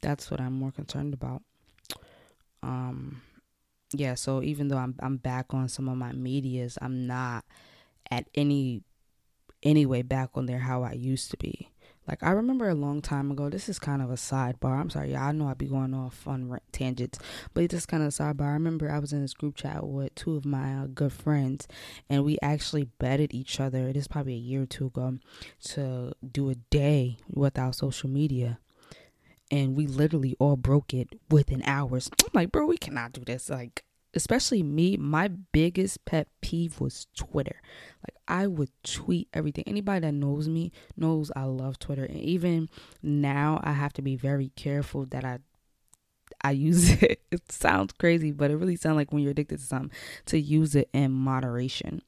[0.01, 1.41] That's what I'm more concerned about.
[2.61, 3.21] Um
[3.95, 7.45] yeah, so even though I'm I'm back on some of my medias, I'm not
[8.09, 8.83] at any
[9.61, 11.69] anyway back on there how I used to be.
[12.07, 13.49] Like I remember a long time ago.
[13.49, 14.79] This is kind of a sidebar.
[14.79, 15.23] I'm sorry, y'all.
[15.23, 17.19] I know I'd be going off on tangents,
[17.53, 18.47] but it's just kind of sidebar.
[18.47, 21.67] I remember I was in this group chat with two of my uh, good friends,
[22.09, 23.87] and we actually betted each other.
[23.87, 25.19] It is probably a year or two ago
[25.65, 28.59] to do a day without social media,
[29.49, 32.09] and we literally all broke it within hours.
[32.21, 33.49] I'm like, bro, we cannot do this.
[33.49, 37.61] Like especially me, my biggest pet peeve was Twitter.
[38.03, 39.63] Like I would tweet everything.
[39.67, 42.05] Anybody that knows me knows I love Twitter.
[42.05, 42.69] And even
[43.01, 45.39] now I have to be very careful that I
[46.41, 47.21] I use it.
[47.31, 49.91] It sounds crazy, but it really sounds like when you're addicted to something
[50.27, 52.01] to use it in moderation.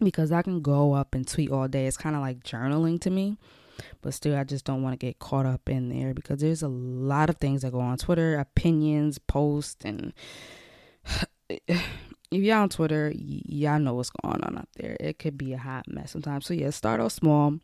[0.00, 1.86] Because I can go up and tweet all day.
[1.86, 3.36] It's kind of like journaling to me.
[4.00, 6.68] But still, I just don't want to get caught up in there because there's a
[6.68, 10.12] lot of things that go on Twitter, opinions, posts, and
[11.48, 11.82] if
[12.30, 14.96] y'all on Twitter, y- y'all know what's going on out there.
[15.00, 16.46] It could be a hot mess sometimes.
[16.46, 17.58] So yeah, start off small.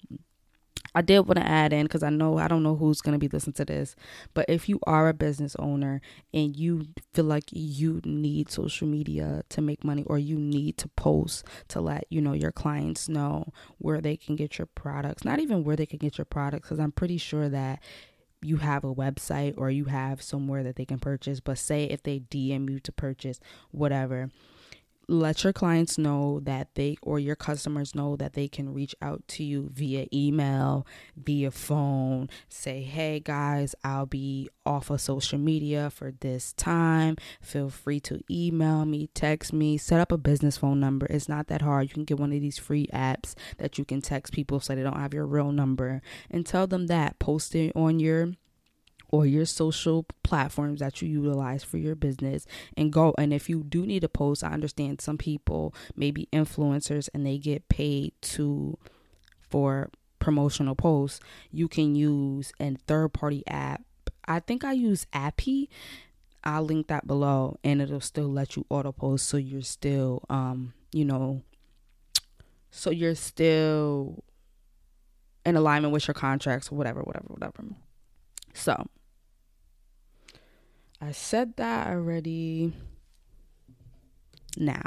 [0.97, 3.19] I did want to add in because I know I don't know who's going to
[3.19, 3.97] be listening to this,
[4.33, 6.01] but if you are a business owner
[6.33, 10.89] and you feel like you need social media to make money or you need to
[10.89, 15.41] post to let you know your clients know where they can get your products, not
[15.41, 17.81] even where they can get your products, because I'm pretty sure that
[18.45, 22.03] you have a website or you have somewhere that they can purchase, but say if
[22.03, 24.31] they DM you to purchase whatever
[25.09, 29.23] let your clients know that they or your customers know that they can reach out
[29.29, 30.87] to you via email,
[31.17, 37.17] via phone, say, hey guys, I'll be off of social media for this time.
[37.41, 41.07] Feel free to email me, text me, set up a business phone number.
[41.07, 41.89] It's not that hard.
[41.89, 44.83] You can get one of these free apps that you can text people so they
[44.83, 47.19] don't have your real number and tell them that.
[47.19, 48.33] Post it on your
[49.11, 53.63] or your social platforms that you utilize for your business and go and if you
[53.63, 58.77] do need a post i understand some people maybe influencers and they get paid to
[59.49, 59.91] for
[60.25, 61.21] promotional posts.
[61.53, 63.83] You can use a third party app.
[64.27, 65.69] I think i use appy.
[66.43, 70.75] I'll link that below and it'll still let you auto post so you're still um
[70.93, 71.43] you know
[72.71, 74.25] so you're still
[75.47, 77.65] in alignment with your contracts whatever whatever whatever.
[78.55, 78.87] So
[81.01, 82.73] I said that already.
[84.57, 84.83] Now,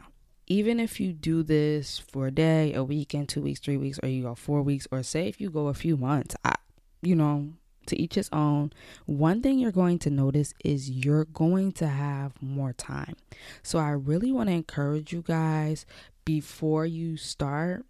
[0.48, 4.10] even if you do this for a day, a weekend, two weeks, three weeks, or
[4.10, 6.56] you go four weeks, or say if you go a few months, I,
[7.02, 7.50] you know,
[7.88, 8.72] to each his own.
[9.06, 13.16] One thing you're going to notice is you're going to have more time.
[13.64, 15.86] So I really want to encourage you guys
[16.26, 17.86] before you start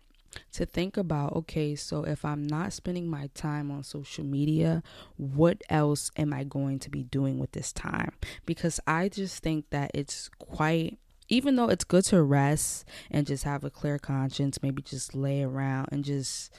[0.54, 4.84] to think about okay, so if I'm not spending my time on social media,
[5.18, 8.12] what else am I going to be doing with this time?
[8.46, 10.98] Because I just think that it's quite
[11.30, 15.44] even though it's good to rest and just have a clear conscience, maybe just lay
[15.44, 16.54] around and just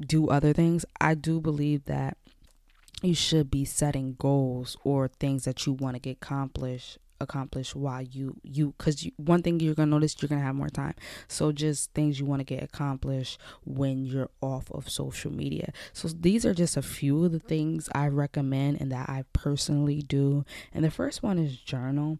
[0.00, 2.16] do other things, I do believe that
[3.02, 8.02] you should be setting goals or things that you want to get accomplished accomplish while
[8.02, 10.94] you you because one thing you're gonna notice you're gonna have more time.
[11.28, 15.72] So just things you want to get accomplished when you're off of social media.
[15.92, 20.02] So these are just a few of the things i recommend and that i personally
[20.02, 20.44] do.
[20.72, 22.18] And the first one is journal.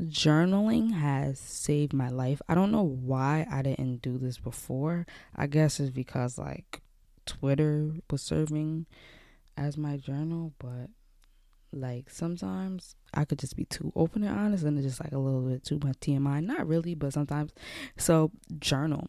[0.00, 2.40] Journaling has saved my life.
[2.48, 5.06] I don't know why i didn't do this before.
[5.34, 6.82] I guess it's because like
[7.26, 8.86] twitter was serving
[9.54, 10.88] as my journal but
[11.72, 15.18] like sometimes I could just be too open and honest and it's just like a
[15.18, 16.44] little bit too much TMI.
[16.44, 17.52] Not really, but sometimes.
[17.96, 19.08] So journal.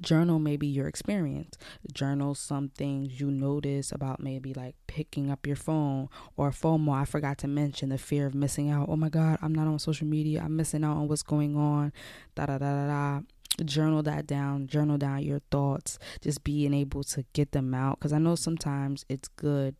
[0.00, 1.56] Journal maybe your experience.
[1.92, 6.92] Journal some things you notice about maybe like picking up your phone or FOMO.
[6.94, 8.88] I forgot to mention the fear of missing out.
[8.88, 10.42] Oh my God, I'm not on social media.
[10.44, 11.92] I'm missing out on what's going on.
[12.34, 13.20] Da da da da da
[13.64, 18.12] journal that down journal down your thoughts just being able to get them out because
[18.12, 19.76] i know sometimes it's good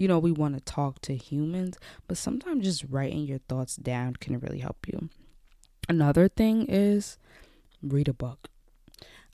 [0.00, 1.76] you know, we want to talk to humans,
[2.08, 5.10] but sometimes just writing your thoughts down can really help you.
[5.90, 7.18] Another thing is
[7.82, 8.48] read a book.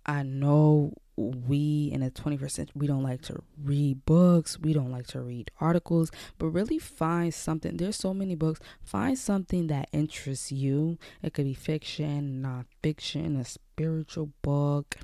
[0.05, 4.90] I know we in the 21st century we don't like to read books we don't
[4.90, 9.88] like to read articles but really find something there's so many books find something that
[9.92, 10.98] interests you.
[11.22, 14.96] It could be fiction non-fiction a spiritual book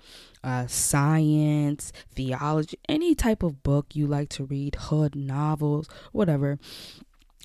[0.44, 6.59] uh, science theology any type of book you like to read hood novels whatever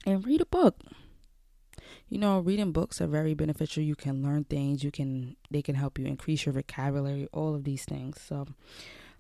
[0.06, 0.78] and read a book
[2.10, 5.76] you know reading books are very beneficial you can learn things you can they can
[5.76, 8.48] help you increase your vocabulary all of these things so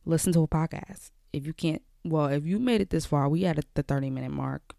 [0.05, 3.45] listen to a podcast if you can't well if you made it this far we
[3.45, 4.75] at the 30 minute mark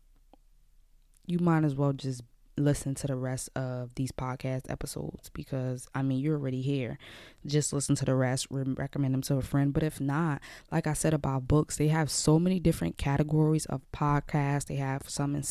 [1.26, 2.22] you might as well just
[2.58, 6.98] listen to the rest of these podcast episodes because I mean you're already here.
[7.46, 9.72] Just listen to the rest, re- recommend them to a friend.
[9.72, 10.40] But if not,
[10.70, 14.66] like I said about books, they have so many different categories of podcasts.
[14.66, 15.42] They have some in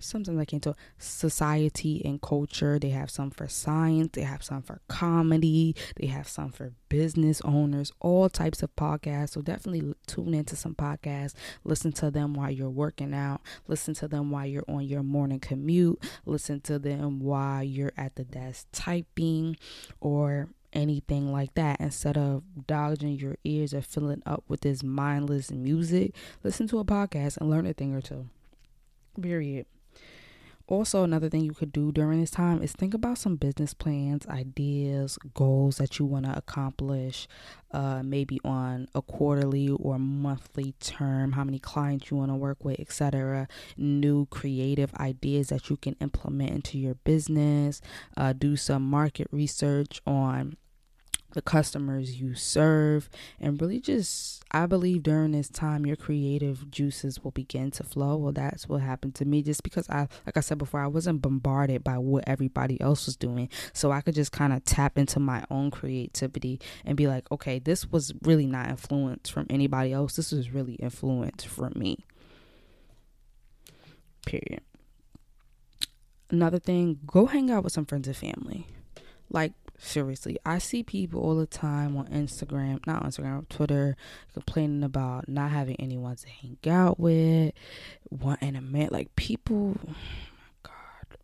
[0.00, 2.78] associate something like into society and culture.
[2.78, 7.40] They have some for science, they have some for comedy, they have some for business
[7.42, 9.30] owners, all types of podcasts.
[9.30, 11.34] So definitely tune into some podcasts,
[11.64, 15.40] listen to them while you're working out, listen to them while you're on your morning
[15.40, 19.56] commute, listen to them while you're at the desk typing
[20.00, 25.50] or anything like that instead of dodging your ears or filling up with this mindless
[25.50, 28.28] music listen to a podcast and learn a thing or two
[29.20, 29.66] Period.
[30.68, 34.26] Also, another thing you could do during this time is think about some business plans,
[34.26, 37.26] ideas, goals that you want to accomplish,
[37.72, 42.62] uh, maybe on a quarterly or monthly term, how many clients you want to work
[42.66, 43.48] with, etc.
[43.78, 47.80] New creative ideas that you can implement into your business.
[48.14, 50.54] Uh, do some market research on
[51.38, 53.08] the customers you serve
[53.38, 58.16] and really just i believe during this time your creative juices will begin to flow.
[58.16, 61.22] Well that's what happened to me just because i like i said before i wasn't
[61.22, 63.48] bombarded by what everybody else was doing.
[63.72, 67.60] So i could just kind of tap into my own creativity and be like okay
[67.60, 70.16] this was really not influence from anybody else.
[70.16, 72.04] This was really influence from me.
[74.26, 74.62] Period.
[76.30, 78.66] Another thing go hang out with some friends and family.
[79.30, 83.96] Like seriously i see people all the time on instagram not instagram twitter
[84.34, 87.52] complaining about not having anyone to hang out with
[88.10, 89.94] wanting a man like people oh my
[90.64, 91.18] god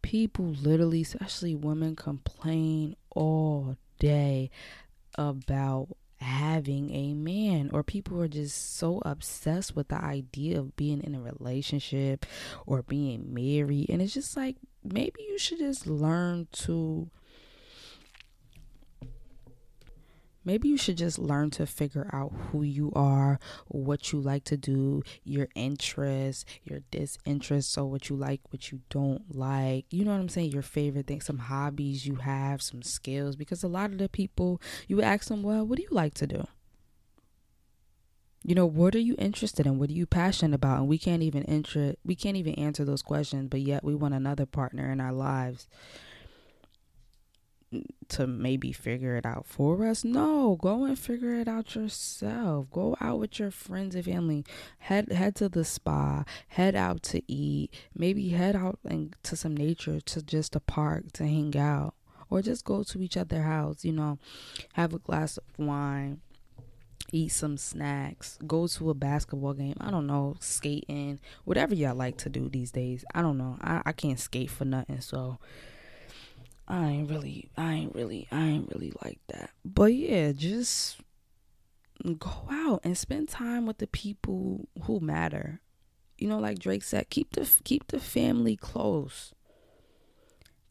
[0.00, 4.50] people literally especially women complain all day
[5.16, 5.88] about
[6.24, 11.14] having a man or people are just so obsessed with the idea of being in
[11.14, 12.24] a relationship
[12.66, 17.10] or being married and it's just like maybe you should just learn to
[20.44, 23.38] maybe you should just learn to figure out who you are,
[23.68, 28.80] what you like to do, your interests, your disinterests, so what you like, what you
[28.90, 29.86] don't like.
[29.90, 30.52] You know what I'm saying?
[30.52, 33.36] Your favorite things, some hobbies you have, some skills.
[33.36, 36.26] Because a lot of the people, you ask them, well, what do you like to
[36.26, 36.46] do?
[38.46, 39.78] You know, what are you interested in?
[39.78, 40.80] What are you passionate about?
[40.80, 44.12] And we can't even enter, we can't even answer those questions, but yet we want
[44.12, 45.66] another partner in our lives
[48.08, 50.04] to maybe figure it out for us.
[50.04, 52.70] No, go and figure it out yourself.
[52.70, 54.44] Go out with your friends and family.
[54.78, 56.24] Head head to the spa.
[56.48, 57.72] Head out to eat.
[57.94, 61.94] Maybe head out and to some nature, to just a park to hang out,
[62.30, 63.84] or just go to each other's house.
[63.84, 64.18] You know,
[64.74, 66.20] have a glass of wine.
[67.12, 69.76] Eat some snacks, go to a basketball game.
[69.80, 73.04] I don't know, skating, whatever y'all like to do these days.
[73.14, 73.56] I don't know.
[73.60, 75.38] I, I can't skate for nothing, so
[76.66, 79.50] I ain't really, I ain't really, I ain't really like that.
[79.64, 80.98] But yeah, just
[82.18, 85.60] go out and spend time with the people who matter.
[86.18, 89.32] You know, like Drake said, keep the keep the family close.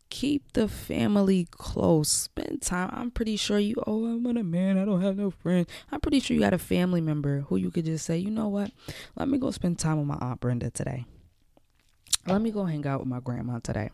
[0.09, 2.09] Keep the family close.
[2.09, 2.91] Spend time.
[2.93, 3.75] I'm pretty sure you.
[3.87, 4.77] Oh, I'm a man.
[4.77, 5.67] I don't have no friends.
[5.91, 8.47] I'm pretty sure you got a family member who you could just say, you know
[8.47, 8.71] what?
[9.15, 11.05] Let me go spend time with my aunt Brenda today.
[12.27, 13.89] Let me go hang out with my grandma today.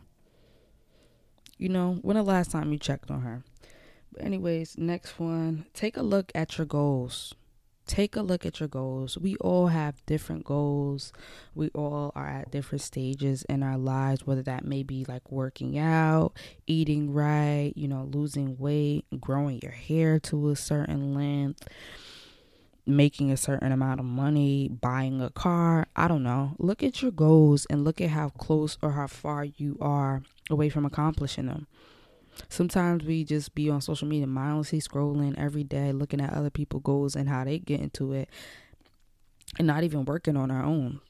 [1.60, 3.44] You know, when the last time you checked on her?
[4.14, 7.34] But anyways, next one, take a look at your goals.
[7.86, 9.18] Take a look at your goals.
[9.18, 11.12] We all have different goals.
[11.54, 15.76] We all are at different stages in our lives, whether that may be like working
[15.76, 16.32] out,
[16.66, 21.68] eating right, you know, losing weight, growing your hair to a certain length,
[22.86, 25.88] making a certain amount of money, buying a car.
[25.94, 26.56] I don't know.
[26.58, 30.22] Look at your goals and look at how close or how far you are
[30.52, 31.66] away from accomplishing them.
[32.48, 36.82] Sometimes we just be on social media mindlessly scrolling every day, looking at other people's
[36.82, 38.28] goals and how they get into it,
[39.58, 41.00] and not even working on our own.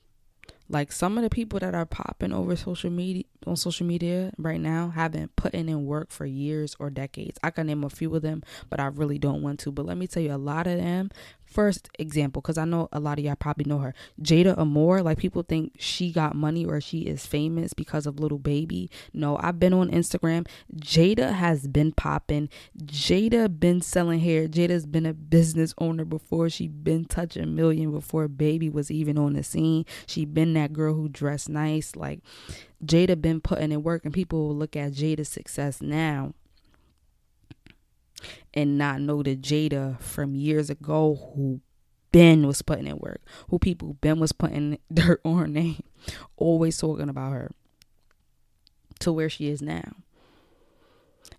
[0.68, 4.60] Like some of the people that are popping over social media on social media right
[4.60, 7.38] now have been putting in work for years or decades.
[7.42, 9.72] I can name a few of them, but I really don't want to.
[9.72, 11.10] But let me tell you, a lot of them
[11.50, 13.94] first example because I know a lot of y'all probably know her.
[14.22, 18.38] Jada Amore, like people think she got money or she is famous because of Lil
[18.38, 18.90] Baby.
[19.12, 20.46] No, I've been on Instagram.
[20.76, 22.48] Jada has been popping.
[22.84, 24.46] Jada been selling hair.
[24.46, 26.48] Jada's been a business owner before.
[26.48, 29.84] She been touching million before Baby was even on the scene.
[30.06, 31.96] She been that girl who dressed nice.
[31.96, 32.20] Like
[32.84, 36.34] Jada been putting in work and people will look at Jada's success now
[38.54, 41.60] and not know the Jada from years ago who
[42.12, 45.82] been was putting in work, who people been was putting dirt on her name,
[46.36, 47.50] always talking about her
[49.00, 49.96] to where she is now.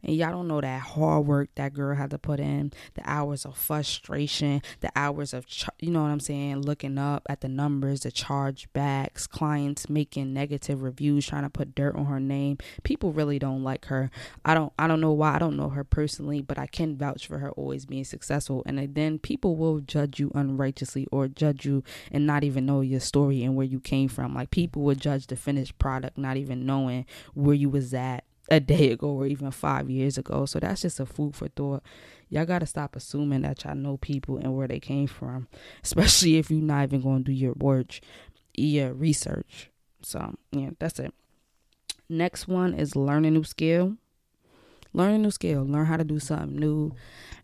[0.04, 3.46] And y'all don't know that hard work that girl had to put in, the hours
[3.46, 5.46] of frustration, the hours of,
[5.80, 10.82] you know what I'm saying, looking up at the numbers, the chargebacks, clients making negative
[10.82, 12.58] reviews, trying to put dirt on her name.
[12.84, 14.10] People really don't like her.
[14.44, 15.36] I don't, I don't know why.
[15.36, 18.64] I don't know her personally, but I can vouch for her always being successful.
[18.66, 23.00] And then people will judge you unrighteously or judge you and not even know your
[23.00, 24.34] story and where you came from.
[24.34, 28.60] Like people would judge the finished product, not even knowing where you was at a
[28.60, 30.46] day ago or even five years ago.
[30.46, 31.82] So that's just a food for thought.
[32.30, 35.48] Y'all gotta stop assuming that y'all know people and where they came from,
[35.84, 38.00] especially if you're not even gonna do your work,
[38.54, 39.70] your research.
[40.02, 41.14] So, yeah, that's it.
[42.10, 43.96] Next one is learn a new skill.
[44.94, 45.64] Learn a new skill.
[45.64, 46.94] Learn how to do something new.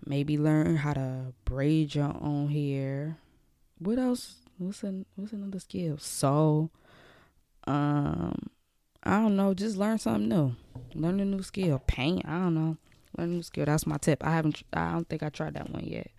[0.06, 3.18] Maybe learn how to braid your own hair.
[3.80, 4.36] What else?
[4.58, 5.98] What's an, what's another skill?
[6.00, 6.72] So,
[7.66, 8.50] um,
[9.08, 9.54] I don't know.
[9.54, 10.54] Just learn something new.
[10.94, 11.82] Learn a new skill.
[11.88, 12.26] Paint.
[12.28, 12.76] I don't know.
[13.18, 13.66] Learn a new skill.
[13.66, 14.22] That's my tip.
[14.22, 14.64] I haven't.
[14.74, 16.12] I don't think I tried that one yet.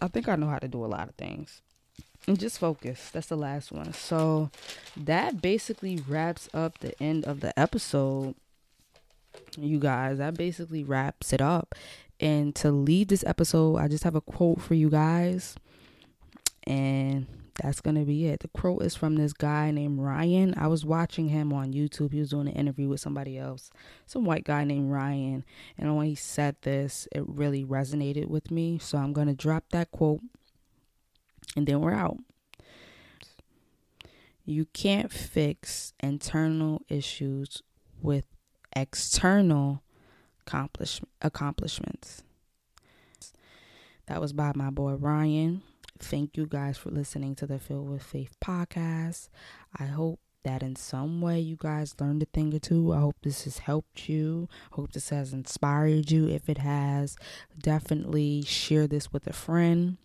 [0.00, 1.60] I think I know how to do a lot of things.
[2.26, 3.10] And just focus.
[3.10, 3.92] That's the last one.
[3.92, 4.50] So
[4.96, 8.34] that basically wraps up the end of the episode.
[9.58, 11.74] You guys, that basically wraps it up.
[12.18, 15.56] And to leave this episode, I just have a quote for you guys.
[16.66, 17.26] And
[17.62, 18.40] that's gonna be it.
[18.40, 20.54] The quote is from this guy named Ryan.
[20.56, 22.12] I was watching him on YouTube.
[22.12, 23.70] He was doing an interview with somebody else,
[24.06, 25.44] some white guy named Ryan.
[25.78, 28.78] And when he said this, it really resonated with me.
[28.78, 30.20] So I'm gonna drop that quote
[31.56, 32.18] and then we're out.
[34.44, 37.62] You can't fix internal issues
[38.00, 38.26] with
[38.74, 39.82] external
[40.46, 42.22] accomplish- accomplishments.
[44.06, 45.62] That was by my boy Ryan.
[45.98, 49.28] Thank you guys for listening to the Filled with Faith podcast.
[49.78, 52.92] I hope that in some way you guys learned a thing or two.
[52.92, 54.48] I hope this has helped you.
[54.72, 56.28] Hope this has inspired you.
[56.28, 57.16] If it has,
[57.58, 59.96] definitely share this with a friend.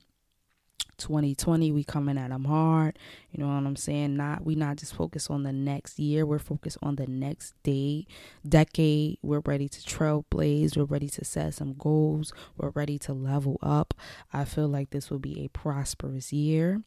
[1.01, 2.97] 2020 we coming at them hard
[3.31, 4.15] you know what i'm saying?
[4.17, 8.05] Not we not just focus on the next year we're focused on the next day
[8.47, 13.57] decade we're ready to trailblaze we're ready to set some goals we're ready to level
[13.61, 13.93] up.
[14.31, 16.81] I feel like this will be a prosperous year.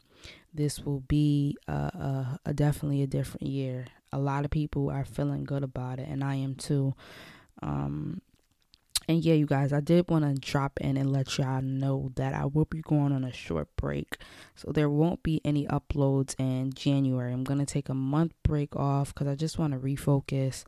[0.52, 3.86] This will be a, a, a definitely a different year.
[4.12, 6.94] A lot of people are feeling good about it and i am too.
[7.62, 8.20] Um
[9.08, 12.34] and yeah, you guys, I did want to drop in and let y'all know that
[12.34, 14.18] I will be going on a short break.
[14.54, 17.32] So there won't be any uploads in January.
[17.32, 20.64] I'm going to take a month break off because I just want to refocus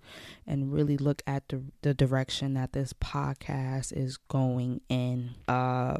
[0.46, 5.30] and really look at the, the direction that this podcast is going in.
[5.48, 5.98] Uh,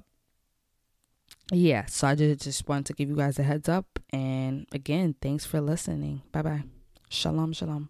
[1.52, 3.98] yeah, so I just, just want to give you guys a heads up.
[4.10, 6.22] And again, thanks for listening.
[6.32, 6.62] Bye bye.
[7.08, 7.88] Shalom, shalom.